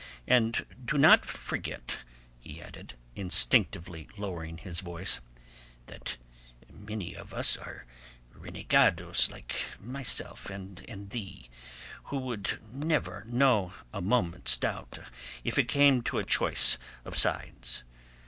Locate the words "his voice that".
4.57-6.17